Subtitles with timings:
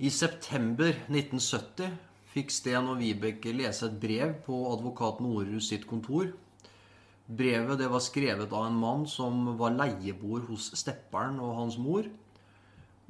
[0.00, 1.90] I september 1970
[2.32, 6.30] fikk Sten og Vibeke lese et brev på advokat Norhus sitt kontor.
[7.28, 12.08] Brevet det var skrevet av en mann som var leieboer hos stepperen og hans mor.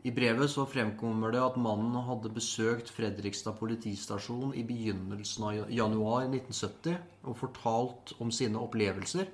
[0.02, 6.26] I brevet så fremkommer det at mannen hadde besøkt Fredrikstad politistasjon i begynnelsen av januar
[6.26, 9.30] 1970 og fortalt om sine opplevelser.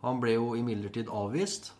[0.00, 1.74] Han ble jo imidlertid avvist.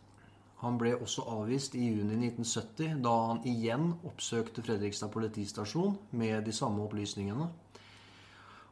[0.61, 6.53] Han ble også avvist i juni 1970, da han igjen oppsøkte Fredrikstad politistasjon med de
[6.53, 7.49] samme opplysningene.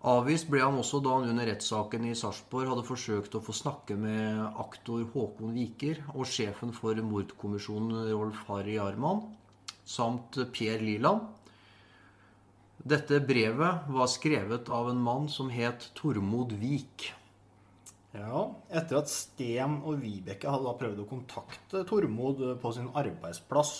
[0.09, 3.97] Avvist ble han også da han under rettssaken i Sarpsborg hadde forsøkt å få snakke
[3.98, 9.25] med aktor Håkon Viker og sjefen for mordkommisjonen Rolf Harry Arman
[9.89, 11.25] samt Per Liland.
[12.78, 17.08] Dette brevet var skrevet av en mann som het Tormod Vik.
[18.17, 18.42] Ja,
[18.73, 23.73] Etter at Sten og Vibeke hadde da prøvd å kontakte Tormod på sin arbeidsplass,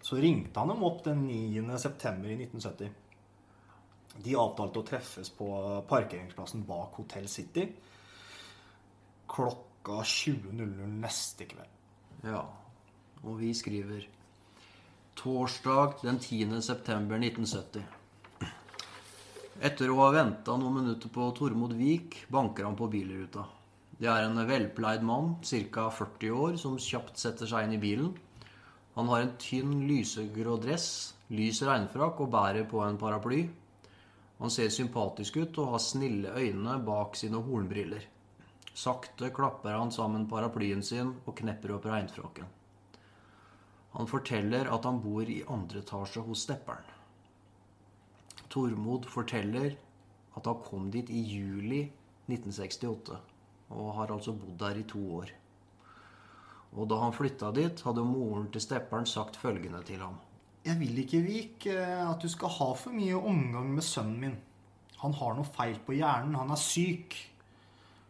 [0.00, 1.66] så ringte han dem opp den 9.
[1.82, 2.92] september i 1970.
[4.20, 5.48] De avtalte å treffes på
[5.90, 7.66] parkeringsplassen bak Hotell City
[9.30, 11.76] klokka 20.00 neste kveld.
[12.26, 12.42] Ja,
[13.22, 14.06] og vi skriver
[15.20, 16.60] torsdag den 10.
[19.60, 19.66] september 1970.
[19.68, 23.44] Etter å ha venta noen minutter på Tormod Vik, banker han på bilruta.
[24.00, 25.90] Det er en velpleid mann, ca.
[25.90, 28.14] 40 år, som kjapt setter seg inn i bilen.
[28.94, 33.42] Han har en tynn, lysegrå dress, lys regnfrakk og bærer på en paraply.
[34.40, 38.06] Han ser sympatisk ut og har snille øyne bak sine hornbriller.
[38.72, 42.48] Sakte klapper han sammen paraplyen sin og knepper opp regnfrakken.
[43.92, 46.99] Han forteller at han bor i andre etasje hos stepperen.
[48.50, 49.76] Tormod forteller
[50.36, 51.84] at han kom dit i juli
[52.30, 53.18] 1968,
[53.70, 55.30] og har altså bodd der i to år.
[56.78, 60.18] Og da han flytta dit, hadde moren til stepperen sagt følgende til ham.
[60.64, 64.38] Jeg vil ikke, Vik, at du skal ha for mye omgang med sønnen min.
[65.00, 66.36] Han har noe feil på hjernen.
[66.36, 67.16] Han er syk.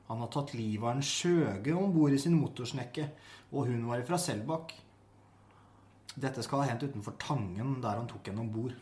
[0.09, 3.07] Han har tatt livet av en skjøge om bord i sin motorsnekke,
[3.55, 4.75] og hun var fra Selbakk.
[6.21, 8.75] Dette skal ha hendt utenfor Tangen, der han tok henne om bord.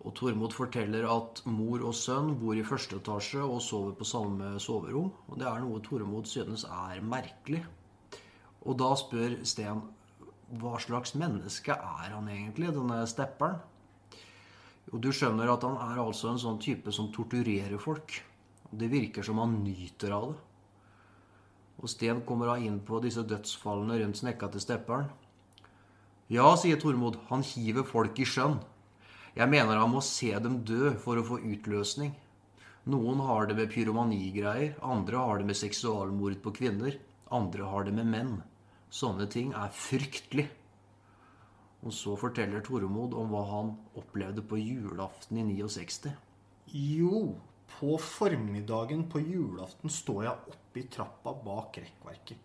[0.00, 4.54] Og Tormod forteller at mor og sønn bor i første etasje og sover på samme
[4.62, 5.10] soverom.
[5.28, 7.60] Og det er noe Tormod synes er merkelig.
[8.64, 9.82] Og da spør Sten
[10.60, 13.60] hva slags menneske er han egentlig, denne stepperen?
[14.90, 18.16] Og du skjønner at han er altså en sånn type som torturerer folk.
[18.70, 20.40] Det virker som han nyter av det.
[21.80, 25.06] Og Sten kommer da inn på disse dødsfallene rundt snekka til stepperen.
[26.30, 28.58] Ja, sier Tormod, han hiver folk i sjøen.
[29.36, 32.14] Jeg mener han må se dem dø for å få utløsning.
[32.90, 36.96] Noen har det med pyromanigreier, andre har det med seksualmord på kvinner,
[37.30, 38.32] andre har det med menn.
[38.90, 40.48] Sånne ting er fryktelig.
[41.86, 43.70] Og så forteller Tormod om hva han
[44.00, 46.10] opplevde på julaften i 69.
[46.74, 47.22] Jo,
[47.78, 52.36] på formiddagen på julaften står jeg oppe i trappa bak rekkverket.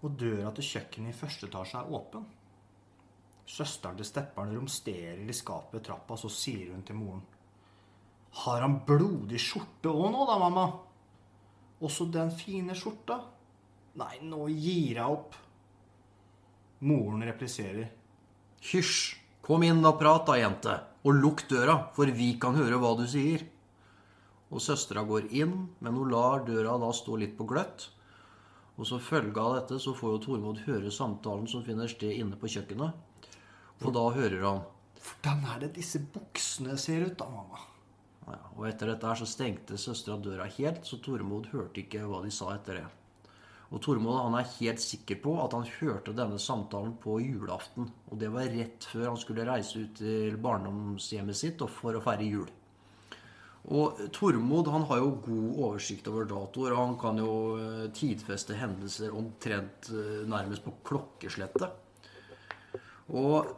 [0.00, 2.26] Og døra til kjøkkenet i første etasje er åpen.
[3.50, 7.22] Søsteren til stepperen romsterer i skapet ved trappa, så sier hun til moren.
[8.44, 10.66] Har han blodig skjorte òg nå, da, mamma?
[11.82, 13.18] Også den fine skjorta?
[13.98, 15.34] Nei, nå gir jeg opp.
[16.86, 17.90] Moren repliserer.
[18.70, 19.16] Hysj!
[19.42, 20.76] Kom inn og prat da, jente.
[21.02, 23.42] Og lukk døra, for vi kan høre hva du sier.
[24.54, 27.88] Og søstera går inn, men hun lar døra da stå litt på gløtt.
[28.78, 32.38] Og så følge av dette så får jo Tormod høre samtalen som finner sted inne
[32.38, 32.94] på kjøkkenet.
[33.80, 34.62] Og da hører han
[35.00, 37.60] Hvordan er det disse buksene ser ut, da, mamma?
[38.28, 42.20] ja, Og etter dette her så stengte søstera døra helt, så Tormod hørte ikke hva
[42.24, 42.86] de sa etter det.
[43.70, 47.88] Og Tormod han er helt sikker på at han hørte denne samtalen på julaften.
[48.10, 52.02] Og det var rett før han skulle reise ut til barndomshjemmet sitt og for å
[52.04, 52.48] feire jul.
[53.70, 56.74] Og Tormod han har jo god oversikt over datoer.
[56.76, 61.68] Han kan jo eh, tidfeste hendelser omtrent eh, nærmest på klokkeslettet.
[63.10, 63.50] Og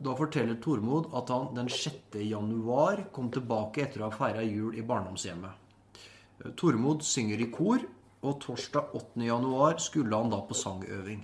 [0.00, 2.16] da forteller Tormod at han den 6.
[2.24, 5.52] januar kom tilbake etter å ha feira jul i barndomshjemmet.
[6.56, 7.84] Tormod synger i kor,
[8.24, 9.20] og torsdag 8.
[9.26, 11.20] januar skulle han da på sangøving.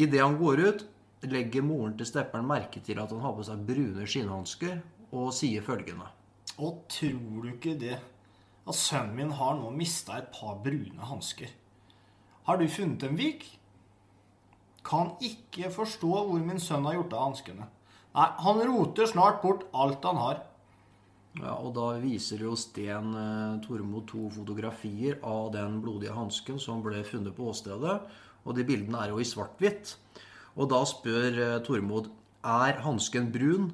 [0.00, 0.86] Idet han går ut,
[1.28, 4.80] legger moren til stepperen merke til at han har på seg brune skinnhansker,
[5.12, 6.08] og sier følgende.
[6.56, 7.98] Å, tror du ikke det,
[8.64, 11.52] at sønnen min har nå mista et par brune hansker?
[12.48, 13.44] Har du funnet dem, Vik?
[14.82, 17.68] Kan ikke forstå hvor min sønn har gjort av hanskene.
[18.12, 20.40] Nei, han roter snart bort alt han har.
[21.40, 26.82] Ja, og da viser jo Sten eh, Tormod to fotografier av den blodige hansken som
[26.84, 27.94] ble funnet på åstedet.
[28.44, 29.94] Og de bildene er jo i svart-hvitt.
[30.60, 32.10] Og da spør eh, Tormod
[32.42, 33.70] Er hansken brun?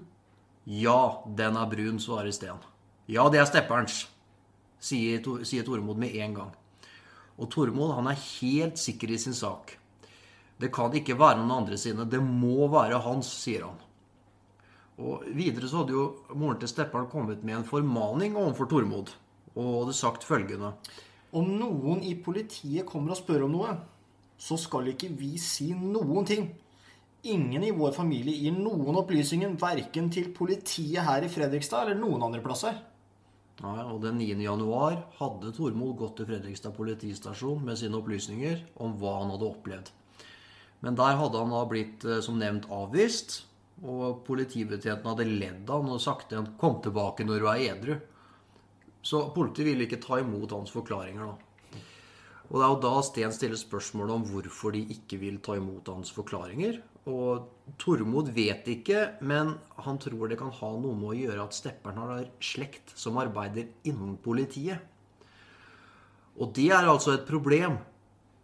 [0.69, 2.63] Ja, den er brun, svarer Sten.
[3.09, 4.03] Ja, det er stepperens,
[4.79, 6.55] sier, to, sier Tormod med en gang.
[7.41, 9.75] Og Tormod han er helt sikker i sin sak.
[10.61, 12.07] Det kan ikke være noen andre sine.
[12.07, 13.88] Det må være hans, sier han.
[14.99, 19.13] Og Videre så hadde jo moren til Steppan kommet med en formaning overfor Tormod.
[19.55, 20.73] Og hadde sagt følgende.
[21.33, 23.75] Om noen i politiet kommer og spør om noe,
[24.39, 26.49] så skal ikke vi si noen ting.
[27.29, 32.23] Ingen i vår familie gir noen opplysninger verken til politiet her i Fredrikstad eller noen
[32.29, 32.79] andre plasser.
[33.59, 34.37] Nei, og Den 9.
[34.39, 39.91] januar hadde Tormod gått til Fredrikstad politistasjon med sine opplysninger om hva han hadde opplevd.
[40.87, 43.43] Men der hadde han da blitt, eh, som nevnt, avvist.
[43.87, 47.65] Og politibetjenten hadde ledd av han og sagt til han 'kom tilbake når du er
[47.75, 48.01] edru'.
[49.03, 51.27] Så politiet ville ikke ta imot hans forklaringer.
[51.27, 51.37] da.
[52.49, 55.89] Og det er jo da Sten stiller spørsmålet om hvorfor de ikke vil ta imot
[55.93, 56.81] hans forklaringer.
[57.09, 57.49] Og
[57.79, 62.01] Tormod vet ikke, men han tror det kan ha noe med å gjøre at Stepperen
[62.01, 64.81] har slekt som arbeider innen politiet.
[66.39, 67.79] Og det er altså et problem.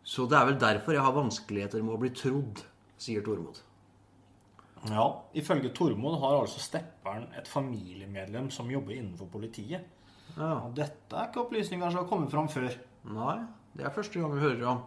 [0.04, 2.60] Så det er vel derfor jeg har vanskeligheter med å bli trodd,
[3.00, 3.60] sier Tormod.
[4.90, 9.86] Ja, Ifølge Tormod har altså Stepperen et familiemedlem som jobber innenfor politiet.
[10.36, 10.50] Ja.
[10.66, 12.68] Og dette er ikke opplysninger som har kommet fram før.
[13.14, 13.38] Nei,
[13.76, 14.84] det er første gang vi hører om.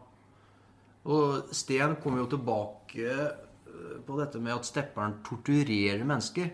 [1.08, 6.52] Og Sten kommer jo tilbake eh, på dette med at Stepperen torturerer mennesker.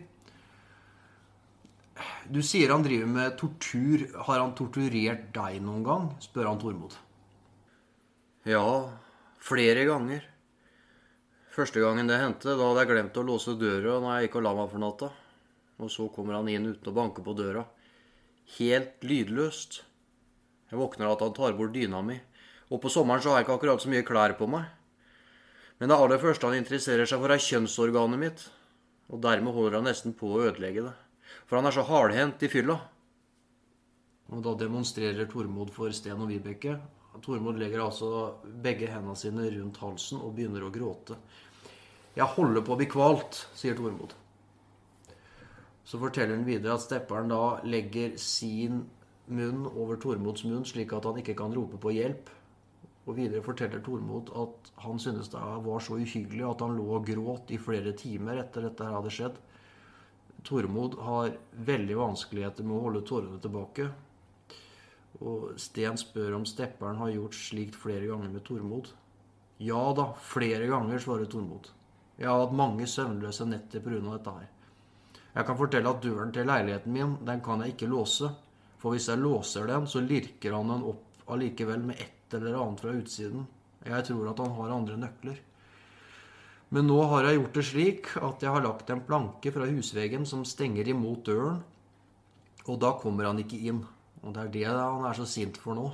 [2.32, 4.06] Du sier han driver med tortur.
[4.28, 6.12] Har han torturert deg noen gang?
[6.24, 6.96] spør han Tormod.
[8.48, 8.64] Ja,
[9.44, 10.24] flere ganger.
[11.54, 14.46] Første gangen det hendte, da hadde jeg glemt å låse døra når jeg gikk og
[14.48, 15.10] la meg for natta.
[15.86, 17.62] Og så kommer han inn uten å banke på døra.
[18.56, 19.84] Helt lydløst.
[20.72, 22.18] Jeg våkner av at han tar bort dyna mi.
[22.74, 24.66] Og på sommeren så har jeg ikke akkurat så mye klær på meg.
[25.78, 28.48] Men det aller første han interesserer seg for, er kjønnsorganet mitt.
[29.14, 30.96] Og dermed holder han nesten på å ødelegge det.
[31.46, 32.80] For han er så hardhendt i fylla.
[34.34, 36.80] Og da demonstrerer Tormod for Sten og Vibeke.
[37.22, 38.10] Tormod legger altså
[38.64, 41.18] begge hendene sine rundt halsen og begynner å gråte.
[42.18, 44.14] Jeg holder på å bli kvalt, sier Tormod.
[45.84, 48.84] Så forteller han videre at stepperen da legger sin
[49.34, 52.30] munn over Tormods munn, slik at han ikke kan rope på hjelp.
[53.04, 57.08] Og videre forteller Tormod at han synes det var så uhyggelig at han lå og
[57.08, 59.42] gråt i flere timer etter dette hadde skjedd.
[60.48, 61.36] Tormod har
[61.68, 63.90] veldig vanskeligheter med å holde tårene tilbake.
[65.22, 68.90] Og Sten spør om stepperen har gjort slikt flere ganger med Tormod.
[69.62, 71.70] Ja da, flere ganger, svarer Tormod.
[72.18, 74.02] Jeg har hatt mange søvnløse netter pga.
[74.02, 74.50] dette her.
[75.34, 78.30] Jeg kan fortelle at døren til leiligheten min, den kan jeg ikke låse.
[78.78, 82.82] For hvis jeg låser den, så lirker han den opp allikevel med et eller annet
[82.84, 83.48] fra utsiden.
[83.86, 85.40] Jeg tror at han har andre nøkler.
[86.74, 90.26] Men nå har jeg gjort det slik at jeg har lagt en planke fra husveggen
[90.26, 91.60] som stenger imot døren,
[92.66, 93.84] og da kommer han ikke inn.
[94.24, 95.90] Og det er det han er så sint for nå.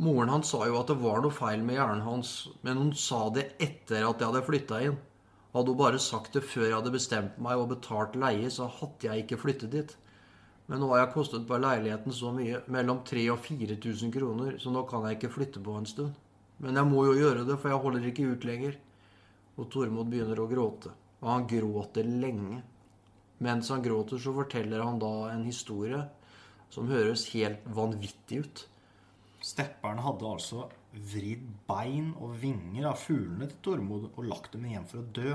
[0.00, 3.24] Moren hans sa jo at det var noe feil med hjernen hans, men hun sa
[3.34, 4.98] det etter at jeg hadde flytta inn.
[5.50, 9.08] Hadde hun bare sagt det før jeg hadde bestemt meg og betalt leie, så hadde
[9.08, 9.96] jeg ikke flyttet dit.
[10.70, 14.70] Men nå har jeg kostet på leiligheten så mye, mellom 3000 og 4000 kroner, så
[14.70, 16.14] nå kan jeg ikke flytte på en stund.
[16.62, 18.78] Men jeg må jo gjøre det, for jeg holder ikke ut lenger.
[19.58, 20.92] Og Tormod begynner å gråte.
[21.24, 22.60] Og han gråter lenge.
[23.42, 26.04] Mens han gråter, så forteller han da en historie
[26.70, 28.66] som høres helt vanvittig ut.
[29.40, 34.86] Stepperen hadde altså vridd bein og vinger av fuglene til Tormod og lagt dem igjen
[34.90, 35.34] for å dø.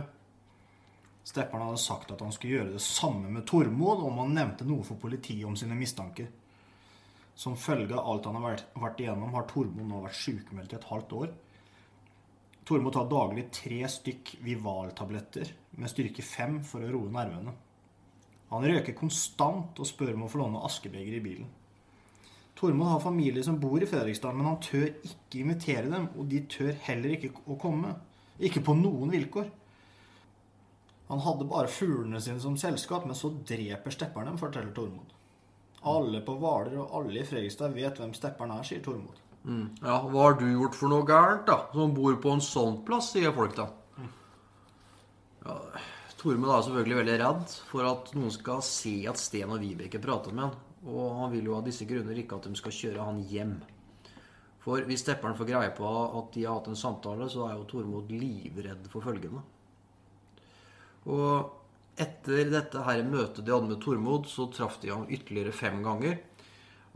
[1.25, 4.86] Stepperen hadde sagt at han skulle gjøre det samme med Tormod om han nevnte noe
[4.86, 6.30] for politiet om sine mistanker.
[7.36, 10.77] Som følge av alt han har vært, vært igjennom, har Tormod nå vært sykemeldt i
[10.77, 11.34] et halvt år.
[12.65, 15.51] Tormod tar daglig tre stykk Vival-tabletter
[15.82, 17.54] med styrke fem for å roe nervene.
[18.56, 21.52] Han røker konstant og spør om å få låne askebeger i bilen.
[22.56, 26.40] Tormod har familie som bor i Fredrikstad, men han tør ikke invitere dem, og de
[26.52, 27.92] tør heller ikke å komme.
[28.40, 29.50] Ikke på noen vilkår.
[31.10, 35.12] Han hadde bare fuglene sine som selskap, men så dreper stepperen dem, forteller Tormod.
[35.86, 39.20] Alle på Hvaler og alle i Fredrikstad vet hvem stepperen er, sier Tormod.
[39.46, 41.60] Ja, hva har du gjort for noe gærent, da?
[41.76, 43.68] Som bor på en sånn plass, sier folk da.
[45.46, 45.60] Ja,
[46.25, 50.34] Tormod er selvfølgelig veldig redd for at noen skal se at Sten og Vibeke prater
[50.34, 50.55] med han.
[50.89, 53.51] Og han vil jo av disse grunner ikke at de skal kjøre han hjem.
[54.63, 57.67] For hvis stepperen får greie på at de har hatt en samtale, så er jo
[57.70, 59.44] Tormod livredd for følgende.
[61.13, 65.77] Og etter dette her møtet de hadde med Tormod, så traff de ham ytterligere fem
[65.86, 66.17] ganger.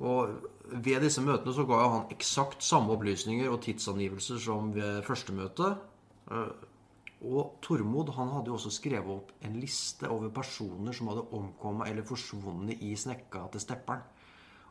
[0.02, 0.40] Og
[0.74, 5.76] ved disse møtene så ga han eksakt samme opplysninger og tidsangivelser som ved første møte.
[7.20, 11.92] Og Tormod han hadde jo også skrevet opp en liste over personer som hadde omkommet
[11.92, 14.06] eller forsvunnet i snekka til Stepperen.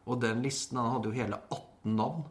[0.08, 2.24] Og den listen han hadde jo hele 18 navn.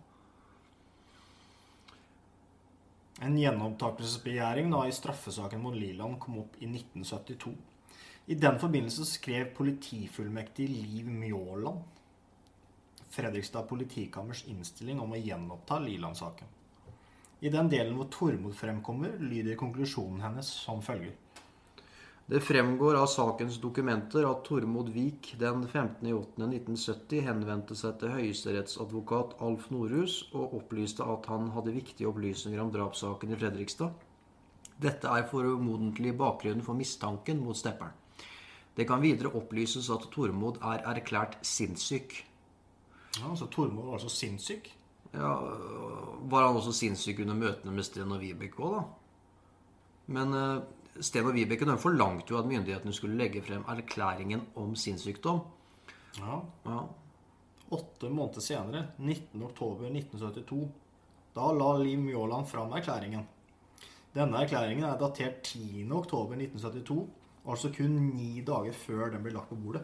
[3.22, 7.54] En gjenopptakelsesbegjæring da i straffesaken mot Liland kom opp i 1972.
[8.28, 11.86] I den forbindelse skrev politifullmektig Liv Mjåland
[13.10, 16.50] Fredrikstad politikammers innstilling om å gjenoppta Liland-saken.
[17.42, 21.14] I den delen hvor Tormod fremkommer, lyder konklusjonen hennes som følger.
[22.28, 29.70] Det fremgår av sakens dokumenter at Tormod Vik den 15.8.1970 henvendte seg til høyesterettsadvokat Alf
[29.72, 33.94] Norhus og opplyste at han hadde viktige opplysninger om drapssaken i Fredrikstad.
[34.84, 37.96] Dette er formodentlig bakgrunnen for mistanken mot stepperen.
[38.76, 42.12] Det kan videre opplyses at Tormod er erklært sinnssyk.
[43.22, 44.68] Ja, så Tormod var altså sinnssyk?
[45.14, 45.34] Ja,
[46.28, 48.82] Var han også sinnssyk under møtene med Sten og Vibeke òg, da?
[50.18, 54.76] Men uh, Sten og Vibeke de forlangte jo at myndighetene skulle legge frem erklæringen om
[54.76, 55.44] sinnssykdom.
[56.20, 56.42] Ja.
[56.66, 56.82] Ja.
[57.78, 60.62] Åtte måneder senere, 19.10.1972,
[61.36, 63.26] da la Liv Mjåland fram erklæringen.
[64.16, 67.02] Denne erklæringen er datert 10.10.1972,
[67.48, 69.84] altså kun ni dager før den ble lagt på bordet.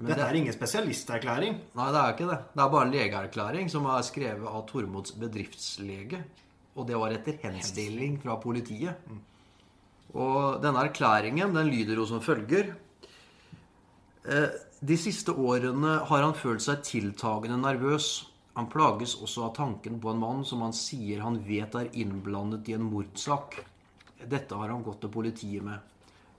[0.00, 1.56] Men Dette det, er ingen spesialisterklæring.
[1.76, 2.38] nei, det er ikke det.
[2.54, 6.22] Det er bare en legeerklæring som er skrevet av Tormods bedriftslege.
[6.78, 8.96] Og det var etter henstilling fra politiet.
[10.16, 12.72] Og denne erklæringen den lyder jo som følger.
[14.24, 14.48] Eh,
[14.80, 18.06] De siste årene har han følt seg tiltagende nervøs.
[18.56, 22.70] Han plages også av tanken på en mann som han sier han vet er innblandet
[22.72, 23.58] i en mordsak.
[24.24, 25.78] Dette har han gått til politiet med.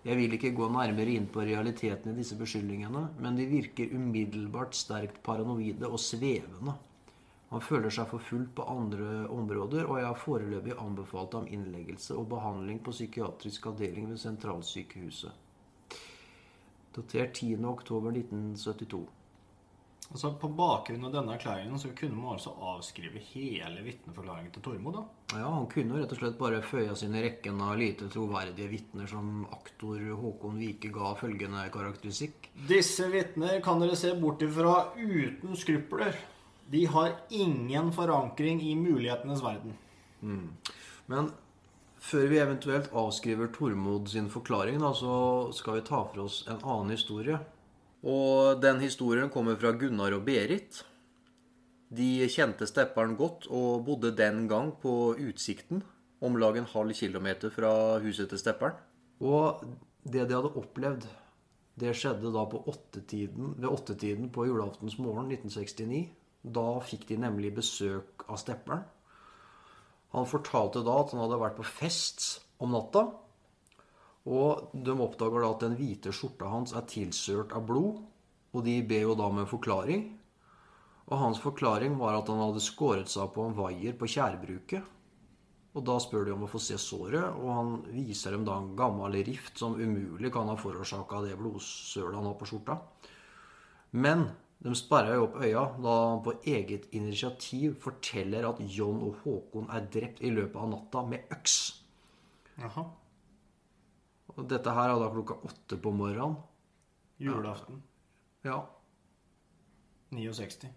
[0.01, 4.73] Jeg vil ikke gå nærmere inn på realiteten i disse beskyldningene, men de virker umiddelbart
[4.73, 6.73] sterkt paranoide og svevende.
[7.51, 12.29] Han føler seg forfulgt på andre områder, og jeg har foreløpig anbefalt ham innleggelse og
[12.31, 15.33] behandling på psykiatrisk avdeling ved sentralsykehuset.
[16.95, 19.03] Datert 10.10.1972.
[20.11, 24.97] Altså, På bakgrunn av denne erklæringen så kunne man altså avskrive hele vitneforklaringen til Tormod.
[24.97, 25.03] da.
[25.39, 28.67] Ja, Han kunne rett og slett bare føya seg inn i rekken av lite troverdige
[28.67, 32.49] vitner som aktor Håkon Vike ga følgende karakteristikk.
[32.67, 36.19] Disse vitner kan dere se bort ifra uten skrupler.
[36.71, 39.77] De har ingen forankring i mulighetenes verden.
[41.07, 41.31] Men
[42.01, 46.59] før vi eventuelt avskriver Tormod sin forklaring, da, så skal vi ta for oss en
[46.63, 47.39] annen historie.
[48.01, 50.81] Og den historien kommer fra Gunnar og Berit.
[51.91, 55.83] De kjente stepperen godt og bodde den gang på Utsikten,
[56.21, 58.77] om lag en halv kilometer fra huset til stepperen.
[59.21, 59.61] Og
[60.01, 61.05] det de hadde opplevd,
[61.81, 66.09] det skjedde da på åttetiden, ved åttetiden på julaftens morgen 1969.
[66.41, 68.83] Da fikk de nemlig besøk av stepperen.
[70.11, 73.05] Han fortalte da at han hadde vært på fest om natta.
[74.29, 78.01] Og de oppdager da at den hvite skjorta hans er tilsølt av blod.
[78.51, 80.09] Og de ber jo da om en forklaring.
[81.09, 84.83] Og hans forklaring var at han hadde skåret seg på en vaier på tjærbruket.
[85.71, 88.73] Og da spør de om å få se såret, og han viser dem da en
[88.75, 92.75] gammel rift som umulig kan ha forårsaka det blodsølet han har på skjorta.
[93.95, 94.27] Men
[94.61, 99.71] de sperra jo opp øya da han på eget initiativ forteller at John og Håkon
[99.71, 101.55] er drept i løpet av natta med øks.
[102.59, 102.85] Jaha.
[104.37, 106.37] Og dette her er da klokka åtte på morgenen.
[107.21, 107.81] Julaften.
[108.45, 108.63] Ja,
[110.11, 110.67] 69.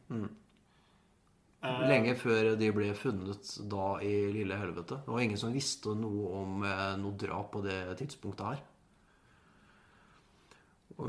[1.88, 5.00] Lenge før de ble funnet da i Lille Helvete.
[5.00, 8.60] Det var ingen som visste noe om eh, noe drap på det tidspunktet her.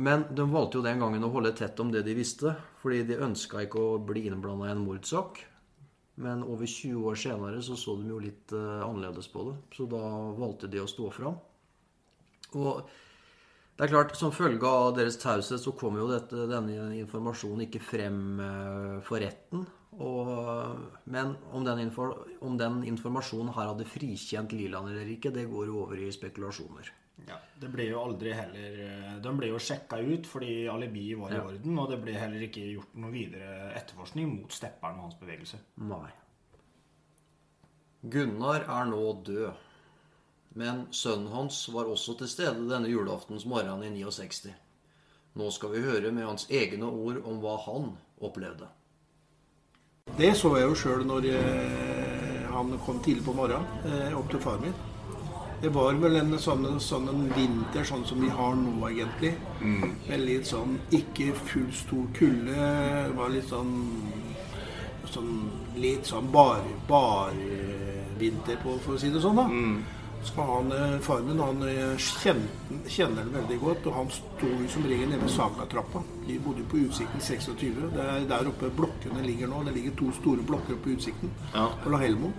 [0.01, 3.19] Men de valgte jo den gangen å holde tett om det de visste, fordi de
[3.27, 5.43] ønska ikke å bli innblanda i en mordsak.
[6.23, 9.85] Men over 20 år senere så så de jo litt eh, annerledes på det, så
[9.91, 10.01] da
[10.39, 11.35] valgte de å stå fram.
[12.55, 12.89] Og
[13.75, 17.81] det er klart, Som følge av deres taushet så kom jo dette, denne informasjonen ikke
[17.83, 19.65] frem eh, for retten.
[19.95, 20.29] Og,
[21.07, 21.87] men om den,
[22.43, 26.91] om den informasjonen her hadde frikjent Liland eller ikke, det går jo over i spekulasjoner.
[27.29, 31.31] Ja, Det ble jo aldri heller eh, De ble jo sjekka ut fordi alibiet var
[31.31, 31.45] i Ja.
[31.47, 35.61] orden, og det ble heller ikke gjort noe videre etterforskning mot stepperen og hans bevegelse.
[35.79, 36.09] Nei.
[38.03, 39.63] Gunnar er nå død.
[40.55, 44.53] Men sønnen hans var også til stede denne julaftens morgen i 69.
[45.35, 47.89] Nå skal vi høre med hans egne ord om hva han
[48.23, 48.69] opplevde.
[50.15, 54.39] Det så jeg jo sjøl når eh, han kom tidlig på morgenen eh, opp til
[54.39, 54.75] far min.
[55.59, 59.33] Det var vel en sånn, sånn en vinter sånn som vi har nå, egentlig.
[60.05, 62.55] Med litt sånn ikke full stor kulde.
[62.55, 63.75] Det var litt sånn,
[65.11, 65.35] sånn
[65.75, 69.41] Litt sånn bar, barvinter på, for å si det sånn.
[69.41, 69.47] da.
[70.25, 74.49] Så han, eh, Far min han eh, kjente, kjenner den veldig godt, og han sto
[74.73, 76.01] som regel nede ved Sagatrappa.
[76.27, 77.91] De bodde på Utsikten 26.
[77.93, 79.61] Det er der oppe blokkene ligger nå.
[79.67, 81.67] Det ligger to store blokker oppe på Utsikten Ja.
[81.83, 82.31] på Lahelmo.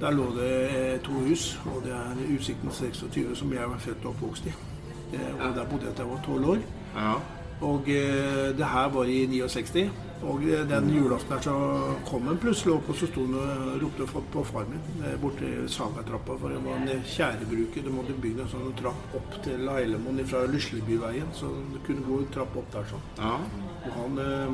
[0.00, 4.04] Der lå det eh, to hus, og det er Utsikten 26 som jeg var født
[4.04, 4.54] og oppvokst i.
[5.12, 6.62] Det, og der bodde jeg til jeg var tolv år.
[6.96, 7.14] Ja.
[7.64, 9.84] Og eh, det her var i 69.
[10.24, 11.54] Og eh, den julaften her så
[12.08, 15.50] kom han plutselig opp, og så sto han og ropte på far min borti borte
[15.50, 16.38] i Sagatrappa.
[16.40, 17.84] For det var en tjærebruker.
[17.84, 21.32] De måtte bygge en sånn trapp opp til Leilemoen fra Lyslebyveien.
[21.36, 23.06] Så det kunne gå en trapp opp der sånn.
[23.20, 23.36] ja.
[23.84, 24.52] Og han, eh,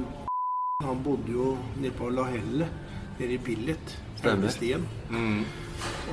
[0.83, 2.67] han bodde jo nede på Lahelle,
[3.19, 3.99] nede i Billet.
[4.53, 4.83] Stien.
[5.09, 5.45] Mm.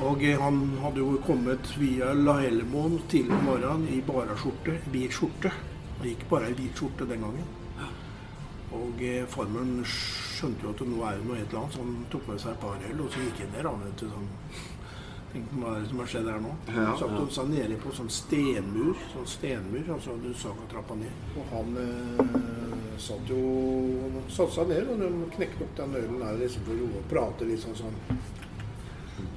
[0.06, 4.78] Og eh, han hadde jo kommet via Lahellemoen tidlig om morgenen i bara skjorte,
[5.98, 7.54] Han gikk bare i hvit skjorte den gangen.
[8.76, 11.94] Og eh, farmeren skjønte jo at nå er det noe et eller annet, så han
[12.12, 13.68] tok med seg et par øl, og så gikk han ned.
[13.68, 14.28] Han, vet du, sånn,
[15.32, 16.52] tenkte hva er det som har skjedd her nå?
[16.76, 21.24] Ja, Satt og sa nede på sånn stenmur, sånn stenmur, altså du så trappa ned.
[21.40, 22.22] Og han eh,
[23.08, 23.42] satt jo
[24.28, 27.64] satte seg ned, og de knekte opp den ølen der liksom for å prate litt
[27.64, 27.98] sånn sånn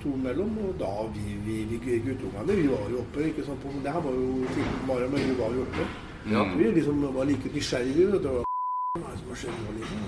[0.01, 3.73] to mellom, og da vi, vi, vi guttungene, vi var jo oppe, ikke sant, på,
[3.81, 5.89] det her var jo tidlig bare, men vi var jo oppe.
[6.29, 8.17] Ja, Vi liksom var like nysgjerrige, hva
[9.07, 9.99] er det som har skjedd nå, liksom.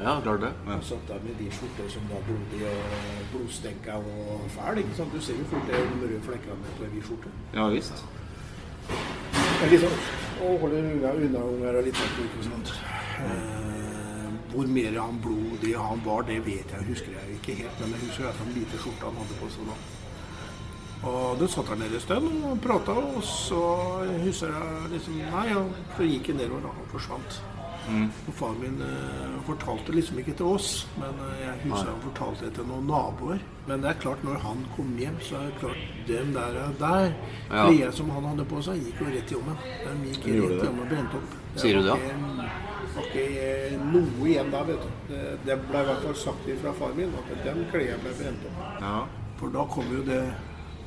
[0.00, 0.52] ja klart det.
[0.66, 5.12] Og satt der med de skjorter som var blodige og blodstenka og fæl, ikke sant,
[5.14, 7.30] du ser jo fort det de røde flekkene på en hvit skjorte.
[7.54, 8.04] ja visst.
[9.60, 9.94] Men liksom,
[10.42, 12.72] å holde unna, unna unger og litt sånt, ikke sant.
[13.20, 17.80] Eh, hvor mer han blodig han var, det vet jeg, husker jeg ikke helt.
[17.80, 19.76] Men jeg husker at han hvite skjorta han hadde på seg da.
[21.00, 23.60] Og du satt der nede en stund og prata, og så
[24.20, 26.68] husker jeg liksom Nei, og så gikk jeg nedover.
[26.76, 27.38] Han forsvant.
[27.90, 30.68] Og far min eh, fortalte liksom ikke til oss,
[31.00, 33.40] men eh, jeg husker han fortalte det til noen naboer.
[33.66, 37.08] Men det er klart, når han kom hjem, så er det klart den der, der
[37.50, 37.64] Ja.
[37.66, 39.56] klærne som han hadde på seg, gikk jo rett i ommen.
[39.64, 40.60] De gikk rett det?
[40.60, 41.34] i ommen og brente opp.
[41.56, 44.92] Sier du det, var ikke- noe igjen da, vet du.
[45.08, 48.46] Det, det ble i hvert fall sagt fra far min at den klærne ble brent
[48.52, 48.62] opp.
[48.84, 48.94] Ja.
[49.40, 50.22] For da kom jo det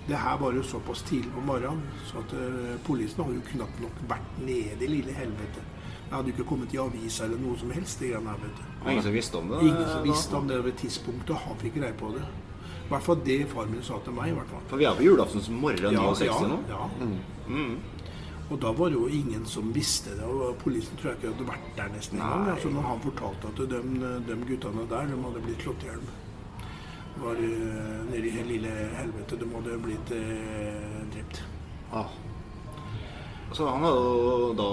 [0.07, 3.79] Det her var jo såpass tidlig på morgenen, så at uh, politiet hadde jo knapt
[3.85, 5.63] nok vært nede i lille helvete.
[6.03, 7.99] Det hadde jo ikke kommet i avisa eller noe som helst.
[7.99, 8.89] det greiene her, vet du.
[8.91, 9.61] Ingen som visste om det?
[9.69, 12.25] Ingen som visste om det ved tidspunktet han fikk greie på det.
[12.83, 14.29] I hvert fall det far min sa til meg.
[14.29, 14.65] i hvert fall.
[14.69, 16.59] For vi er på julaftens morgen 69 nå?
[16.69, 16.89] ja.
[17.47, 17.77] Mm.
[18.51, 20.25] Og da var det jo ingen som visste det.
[20.27, 22.49] og Politiet tror jeg ikke hadde vært der nesten engang.
[22.53, 23.79] Altså, når han fortalte at de,
[24.27, 26.03] de guttene der de hadde blitt slått i hjel.
[27.21, 29.37] Var eh, nede i lille helvete.
[29.39, 31.43] Du måtte blitt eh, drept.
[31.93, 32.09] Ah.
[33.53, 34.69] Så han hadde jo da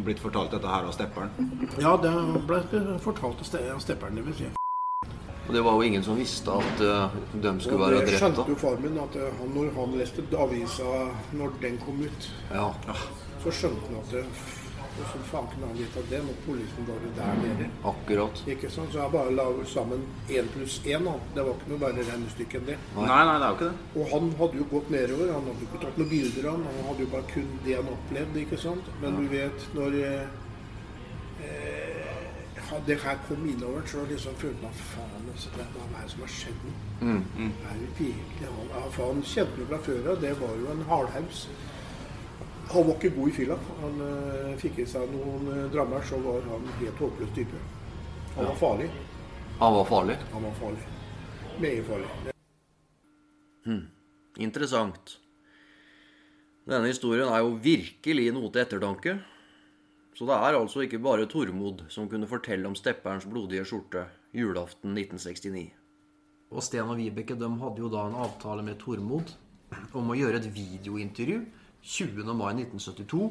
[0.00, 1.50] blitt fortalt dette her av stepperen.
[1.82, 2.14] Ja, det
[2.48, 2.62] ble
[3.04, 4.22] fortalt av stepperen.
[4.24, 4.48] Vil si.
[5.50, 8.06] Og det var jo ingen som visste at uh, de skulle Og drept.
[8.12, 11.98] det skjønte jo far min at eh, han, når han leste avisa når den kom
[12.06, 12.68] ut, Ja.
[13.42, 14.22] så skjønte han at det,
[14.96, 17.68] Hvordan faen kunne han vite det når politiet var jo der nede?
[17.92, 18.42] Akkurat.
[18.54, 18.92] Ikke sant?
[18.92, 21.08] Så jeg bare la sammen én pluss én.
[21.34, 22.78] Det var ikke noe verre regnestykke enn det.
[22.96, 23.78] Nei, nei, det er jo ikke det.
[23.94, 25.32] Og han hadde jo gått nedover.
[25.36, 26.68] Han hadde jo ikke tatt noen bilder av han.
[26.70, 28.92] Han hadde jo bare kun det han opplevde, ikke sant.
[29.02, 30.38] Men du vet, når eh,
[31.46, 32.00] eh,
[32.86, 36.32] det her kom innover, så liksom følte han faen, altså, det, er meg som har
[36.34, 36.76] skjedd noe.
[37.00, 37.24] Mm.
[37.36, 40.54] Det er jo virkelig han, ja, faen han kjente jo fra før av, det var
[40.62, 41.42] jo en hardhaus.
[42.70, 43.56] Han var ikke god i fylla.
[43.80, 47.62] Han uh, fikk i seg noen uh, drammer, så var han helt håpløs type.
[48.36, 48.90] Han var farlig.
[49.58, 50.18] Han var farlig.
[50.32, 50.84] Han var farlig.
[51.60, 52.12] Meget farlig.
[54.40, 55.18] Interessant.
[56.70, 59.18] Denne historien er jo virkelig noe til ettertanke.
[60.14, 64.06] Så det er altså ikke bare Tormod som kunne fortelle om stepperens blodige skjorte
[64.36, 65.70] julaften 1969.
[66.50, 69.34] Og Sten og Vibeke de hadde jo da en avtale med Tormod
[69.96, 71.40] om å gjøre et videointervju
[71.82, 72.34] 20.
[72.34, 73.30] mai 1972.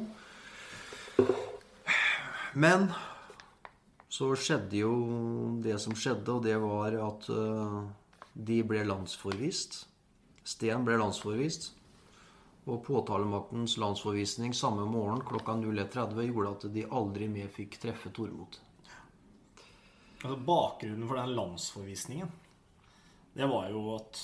[2.54, 2.90] Men
[4.10, 4.94] så skjedde jo
[5.62, 7.76] det som skjedde, og det var at eh,
[8.34, 9.84] de ble landsforvist.
[10.42, 11.70] Sten ble landsforvist.
[12.68, 18.58] Og påtalemaktens landsforvisning samme morgen klokka 01.30 gjorde at de aldri mer fikk treffe Tormod.
[20.20, 22.32] Altså, bakgrunnen for den landsforvisningen,
[23.32, 24.20] det var jo at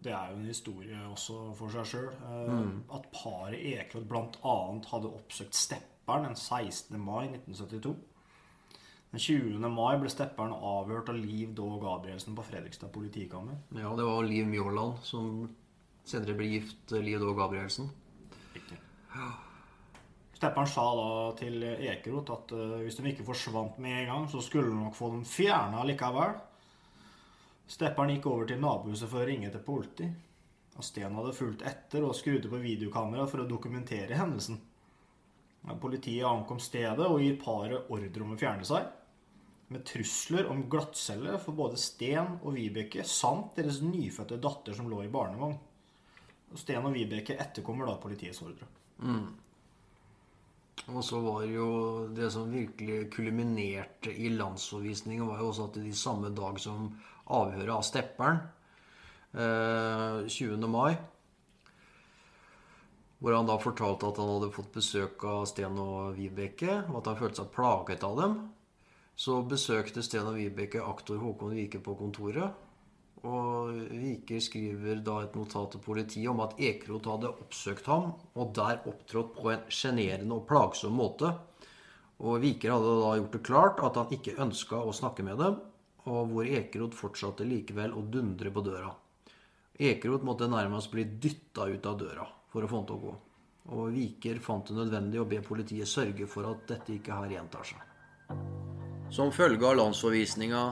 [0.00, 2.12] Det er jo en historie også for seg sjøl.
[2.96, 4.54] At paret Ekeråd bl.a.
[4.92, 6.96] hadde oppsøkt Stepperen den 16.
[7.00, 7.96] mai 1972.
[9.10, 9.68] Den 20.
[9.74, 13.58] mai ble Stepperen avhørt av Liv Daa Gabrielsen på Fredrikstad politikammer.
[13.74, 15.48] Ja, det var Liv Mjåland som
[16.06, 17.90] senere ble gift Liv Dag Gabrielsen.
[18.54, 18.78] Riktig.
[20.38, 24.40] Stepperen sa da til Ekeroth at eh, hvis de ikke forsvant med en gang, så
[24.40, 26.38] skulle de nok få dem fjerna likevel.
[27.70, 30.08] Stepperen gikk over til nabohuset for å ringe til politi.
[30.78, 34.58] Og Sten hadde fulgt etter og skrudde på videokamera for å dokumentere hendelsen.
[35.80, 38.88] Politiet ankom stedet og gir paret ordre om å fjerne seg.
[39.70, 45.04] Med trusler om glattcelle for både Sten og Vibeke samt deres nyfødte datter som lå
[45.04, 45.54] i barnevogn.
[46.50, 48.66] Og Sten og Vibeke etterkommer da politiets ordre.
[50.90, 51.68] Og så var jo
[52.16, 56.88] det som virkelig kulminerte i landsforvisningen, var jo også at de samme dag som
[57.30, 58.40] avhøret av Stepperen,
[59.34, 60.68] eh, 20.
[60.68, 60.98] mai,
[63.20, 67.12] hvor han da fortalte at han hadde fått besøk av Sten og Vibeke, og at
[67.12, 68.40] han følte seg plaget av dem,
[69.20, 72.66] så besøkte Sten og Vibeke aktor Håkon Vike på kontoret.
[73.28, 78.54] Og Viker skriver da et notat til politiet om at Ekeroth hadde oppsøkt ham, og
[78.56, 81.34] der opptrådt på en sjenerende og plagsom måte.
[82.24, 85.60] Og Viker hadde da gjort det klart at han ikke ønska å snakke med dem,
[86.08, 88.92] og hvor Ekeroth fortsatte likevel å dundre på døra.
[89.80, 93.14] Ekeroth måtte nærmest bli dytta ut av døra for å få han til å gå.
[93.76, 97.66] Og Viker fant det nødvendig å be politiet sørge for at dette ikke her gjentar
[97.68, 97.82] seg.
[99.14, 100.62] Som følge av landsforvisninga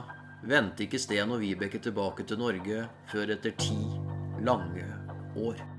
[0.49, 3.77] vendte ikke Sten og Vibeke tilbake til Norge før etter ti
[4.45, 4.87] lange
[5.39, 5.78] år.